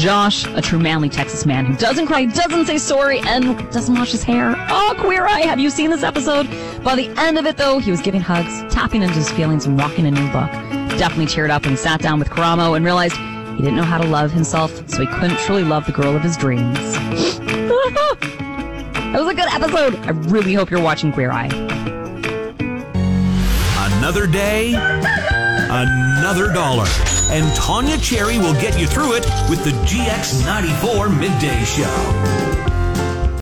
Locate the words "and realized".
12.76-13.14